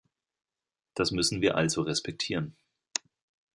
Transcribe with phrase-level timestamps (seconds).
[0.95, 2.55] Das müssen wir also respektieren.